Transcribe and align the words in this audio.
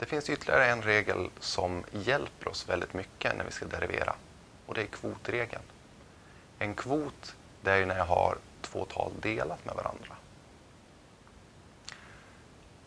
Det 0.00 0.06
finns 0.06 0.30
ytterligare 0.30 0.66
en 0.66 0.82
regel 0.82 1.30
som 1.40 1.84
hjälper 1.92 2.48
oss 2.48 2.68
väldigt 2.68 2.94
mycket 2.94 3.36
när 3.36 3.44
vi 3.44 3.50
ska 3.50 3.66
derivera 3.66 4.14
och 4.66 4.74
det 4.74 4.82
är 4.82 4.86
kvotregeln. 4.86 5.62
En 6.58 6.74
kvot 6.74 7.36
det 7.62 7.70
är 7.70 7.86
när 7.86 7.96
jag 7.96 8.04
har 8.04 8.38
två 8.60 8.84
tal 8.84 9.12
delat 9.20 9.64
med 9.64 9.74
varandra. 9.74 10.16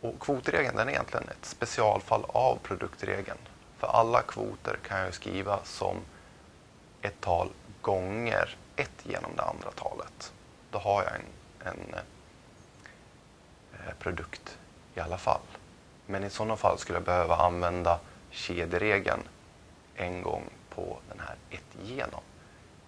Och 0.02 0.20
kvotregeln 0.20 0.76
den 0.76 0.88
är 0.88 0.92
egentligen 0.92 1.30
ett 1.30 1.46
specialfall 1.46 2.26
av 2.28 2.60
produktregeln. 2.64 3.40
För 3.78 3.88
alla 3.88 4.22
kvoter 4.22 4.80
kan 4.88 5.00
jag 5.00 5.14
skriva 5.14 5.60
som 5.64 5.98
ett 7.02 7.22
tal 7.22 7.50
gånger 7.82 8.58
ett 8.76 9.04
genom 9.04 9.32
det 9.36 9.44
andra 9.44 9.72
talet. 9.72 10.34
Då 10.72 10.80
har 10.80 11.04
jag 11.04 11.14
en, 11.16 11.26
en 11.74 11.94
eh, 13.74 13.94
produkt 14.00 14.58
i 14.96 15.00
alla 15.00 15.18
fall. 15.18 15.42
Men 16.06 16.24
i 16.24 16.30
sådana 16.30 16.56
fall 16.56 16.78
skulle 16.78 16.98
jag 16.98 17.06
behöva 17.06 17.36
använda 17.36 18.00
kedjeregeln 18.30 19.22
en 19.96 20.22
gång 20.22 20.50
på 20.70 21.00
den 21.10 21.20
här 21.20 21.36
ett 21.50 21.78
genom. 21.84 22.22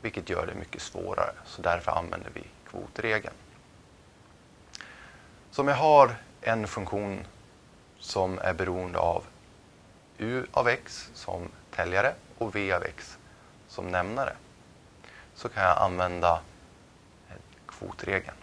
Vilket 0.01 0.29
gör 0.29 0.47
det 0.47 0.55
mycket 0.55 0.81
svårare, 0.81 1.33
så 1.45 1.61
därför 1.61 1.91
använder 1.91 2.29
vi 2.33 2.43
kvotregeln. 2.69 3.35
Så 5.51 5.61
om 5.61 5.67
jag 5.67 5.75
har 5.75 6.15
en 6.41 6.67
funktion 6.67 7.27
som 7.99 8.39
är 8.39 8.53
beroende 8.53 8.99
av 8.99 9.23
u 10.17 10.45
av 10.51 10.67
x 10.67 11.09
som 11.13 11.49
täljare 11.71 12.13
och 12.37 12.55
v 12.55 12.71
av 12.71 12.83
x 12.83 13.17
som 13.67 13.87
nämnare 13.87 14.35
så 15.35 15.49
kan 15.49 15.63
jag 15.63 15.77
använda 15.77 16.41
kvotregeln. 17.67 18.37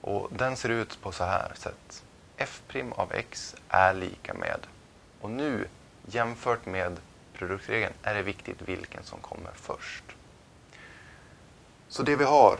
Och 0.00 0.28
den 0.32 0.56
ser 0.56 0.68
ut 0.68 1.00
på 1.02 1.12
så 1.12 1.24
här 1.24 1.52
sätt 1.54 2.04
f' 2.36 2.62
av 2.90 3.12
x 3.12 3.54
är 3.68 3.94
lika 3.94 4.34
med, 4.34 4.60
och 5.20 5.30
nu 5.30 5.68
jämfört 6.06 6.66
med 6.66 7.00
produktregeln 7.32 7.94
är 8.02 8.14
det 8.14 8.22
viktigt 8.22 8.62
vilken 8.62 9.04
som 9.04 9.20
kommer 9.20 9.52
först. 9.54 10.04
Så 11.88 12.02
det 12.02 12.16
vi 12.16 12.24
har 12.24 12.58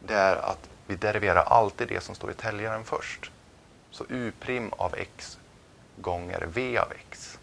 det 0.00 0.14
är 0.14 0.36
att 0.36 0.68
vi 0.86 0.96
deriverar 0.96 1.42
alltid 1.42 1.88
det 1.88 2.00
som 2.00 2.14
står 2.14 2.30
i 2.30 2.34
täljaren 2.34 2.84
först. 2.84 3.30
Så 3.90 4.04
u' 4.04 4.70
av 4.70 4.94
x 4.94 5.38
gånger 5.96 6.48
v 6.48 6.78
av 6.78 6.92
x. 6.92 7.38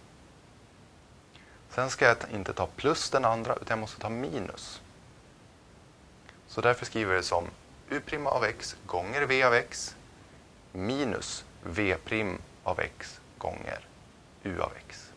Sen 1.70 1.90
ska 1.90 2.06
jag 2.06 2.18
inte 2.34 2.54
ta 2.54 2.68
plus 2.68 3.10
den 3.10 3.26
andra, 3.26 3.54
utan 3.54 3.68
jag 3.68 3.80
måste 3.80 4.02
ta 4.02 4.10
minus. 4.10 4.82
Så 6.48 6.62
därför 6.62 6.86
skriver 6.86 7.14
jag 7.14 7.24
det 7.24 7.26
som 7.26 7.46
u' 7.90 8.28
av 8.28 8.44
x 8.44 8.76
gånger 8.86 9.22
v 9.26 9.44
av 9.44 9.54
x 9.54 9.96
minus 10.78 11.46
v' 11.64 11.96
av 12.64 12.80
x 12.80 13.20
gånger 13.38 13.80
u 14.44 14.62
av 14.62 14.72
x. 14.86 15.12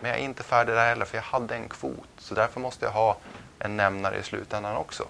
Men 0.00 0.10
jag 0.10 0.20
är 0.20 0.24
inte 0.24 0.42
färdig 0.42 0.74
där 0.74 0.88
heller, 0.88 1.04
för 1.04 1.16
jag 1.16 1.22
hade 1.22 1.54
en 1.54 1.68
kvot. 1.68 2.08
Så 2.18 2.34
därför 2.34 2.60
måste 2.60 2.84
jag 2.84 2.92
ha 2.92 3.16
en 3.58 3.76
nämnare 3.76 4.18
i 4.18 4.22
slutändan 4.22 4.76
också. 4.76 5.06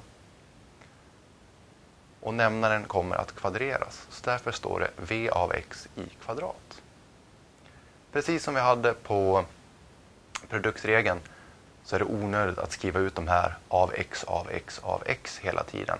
Och 2.21 2.35
nämnaren 2.35 2.85
kommer 2.85 3.17
att 3.17 3.35
kvadreras. 3.35 4.07
Så 4.11 4.31
därför 4.31 4.53
står 4.53 4.81
det 4.81 4.91
v 4.97 5.31
av 5.31 5.53
x 5.53 5.89
i 5.97 6.09
kvadrat. 6.25 6.83
Precis 8.13 8.45
som 8.45 8.55
vi 8.55 8.61
hade 8.61 8.95
på 8.95 9.45
produktregeln 10.49 11.21
så 11.85 11.97
är 11.97 12.01
det 12.01 12.05
onödigt 12.05 12.59
att 12.59 12.73
skriva 12.73 13.01
ut 13.01 13.15
de 13.15 13.29
här 13.29 13.57
av 13.69 13.93
x 13.95 14.25
av 14.25 14.51
x 14.51 14.81
av 14.83 15.03
x 15.07 15.39
hela 15.39 15.65
tiden. 15.65 15.99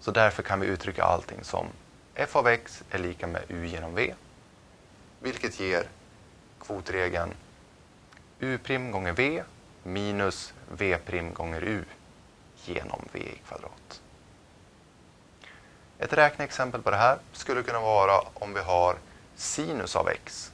Så 0.00 0.10
därför 0.10 0.42
kan 0.42 0.60
vi 0.60 0.66
uttrycka 0.66 1.04
allting 1.04 1.44
som 1.44 1.66
f 2.14 2.36
av 2.36 2.48
x 2.48 2.82
är 2.90 2.98
lika 2.98 3.26
med 3.26 3.42
u 3.48 3.66
genom 3.66 3.94
v, 3.94 4.14
vilket 5.20 5.60
ger 5.60 5.88
kvotregeln 6.60 7.34
u' 8.40 8.90
gånger 8.90 9.12
v 9.12 9.42
minus 9.82 10.52
v' 10.70 11.32
gånger 11.32 11.64
u 11.64 11.84
genom 12.64 13.08
v 13.12 13.18
i 13.18 13.40
kvadrat. 13.48 14.00
Ett 15.98 16.12
räkneexempel 16.12 16.82
på 16.82 16.90
det 16.90 16.96
här 16.96 17.18
skulle 17.32 17.62
kunna 17.62 17.80
vara 17.80 18.20
om 18.34 18.54
vi 18.54 18.60
har 18.60 18.96
sinus 19.36 19.96
av 19.96 20.08
x 20.08 20.52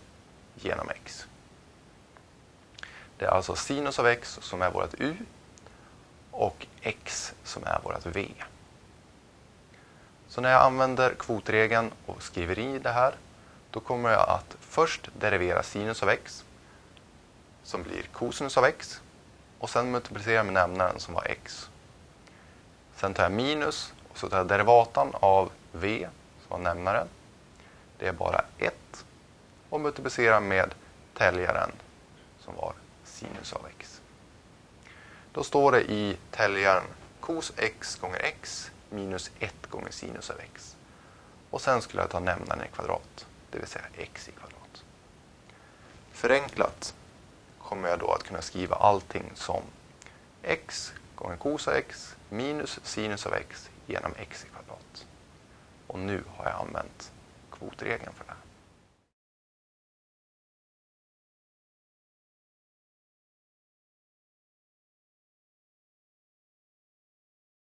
genom 0.54 0.88
x. 0.88 1.26
Det 3.16 3.24
är 3.24 3.30
alltså 3.30 3.56
sinus 3.56 3.98
av 3.98 4.06
x 4.06 4.38
som 4.42 4.62
är 4.62 4.70
vårt 4.70 4.94
u 4.98 5.16
och 6.30 6.66
x 6.82 7.34
som 7.44 7.64
är 7.64 7.80
vårt 7.82 8.06
v. 8.06 8.34
Så 10.30 10.40
när 10.40 10.50
jag 10.50 10.62
använder 10.62 11.14
kvotregeln 11.14 11.90
och 12.06 12.22
skriver 12.22 12.58
i 12.58 12.78
det 12.78 12.90
här 12.90 13.14
då 13.70 13.80
kommer 13.80 14.10
jag 14.10 14.28
att 14.28 14.56
först 14.60 15.08
derivera 15.20 15.62
sinus 15.62 16.02
av 16.02 16.08
x 16.08 16.44
som 17.62 17.82
blir 17.82 18.02
cosinus 18.02 18.58
av 18.58 18.64
x 18.64 19.00
och 19.58 19.70
sen 19.70 19.90
multiplicera 19.90 20.42
med 20.42 20.54
nämnaren 20.54 21.00
som 21.00 21.14
var 21.14 21.26
x. 21.30 21.70
Sen 22.96 23.14
tar 23.14 23.22
jag 23.22 23.32
minus 23.32 23.92
och 24.08 24.18
så 24.18 24.28
tar 24.28 24.36
jag 24.36 24.46
derivatan 24.46 25.08
av 25.12 25.50
v 25.72 26.08
som 26.40 26.48
var 26.48 26.58
nämnaren. 26.58 27.08
Det 27.98 28.06
är 28.06 28.12
bara 28.12 28.44
1 28.58 28.74
och 29.68 29.80
multiplicerar 29.80 30.40
med 30.40 30.74
täljaren 31.14 31.70
som 32.38 32.54
var 32.56 32.72
sinus 33.04 33.52
av 33.52 33.66
x. 33.78 34.00
Då 35.32 35.42
står 35.42 35.72
det 35.72 35.92
i 35.92 36.16
täljaren 36.30 36.84
cos 37.20 37.52
x 37.56 37.96
gånger 37.96 38.20
x 38.22 38.70
minus 38.90 39.30
1 39.38 39.66
gånger 39.70 39.90
sinus 39.90 40.30
av 40.30 40.40
x. 40.40 40.76
Och 41.50 41.60
sen 41.60 41.82
skulle 41.82 42.02
jag 42.02 42.10
ta 42.10 42.20
nämnaren 42.20 42.64
i 42.64 42.68
kvadrat, 42.68 43.26
det 43.50 43.58
vill 43.58 43.66
säga 43.66 43.84
x 43.96 44.28
i 44.28 44.32
kvadrat. 44.32 44.84
Förenklat 46.12 46.94
kommer 47.58 47.88
jag 47.88 47.98
då 47.98 48.12
att 48.12 48.22
kunna 48.22 48.42
skriva 48.42 48.76
allting 48.76 49.30
som 49.34 49.62
x 50.42 50.92
gånger 51.14 51.36
cos 51.36 51.68
av 51.68 51.74
x 51.74 52.16
minus 52.28 52.80
sinus 52.82 53.26
av 53.26 53.34
x 53.34 53.70
genom 53.86 54.12
x 54.18 54.44
i 54.44 54.48
kvadrat. 54.48 55.06
Och 55.86 55.98
nu 55.98 56.24
har 56.36 56.44
jag 56.44 56.60
använt 56.60 57.12
kvotregeln 57.50 58.12
för 58.12 58.24
det 58.24 58.30
här. 58.30 58.49